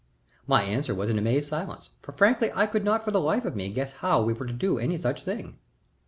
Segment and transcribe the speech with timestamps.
[0.47, 3.55] My answer was an amazed silence, for frankly I could not for the life of
[3.55, 5.59] me guess how we were to do any such thing.